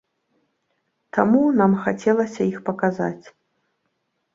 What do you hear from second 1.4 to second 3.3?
нам хацелася іх паказаць.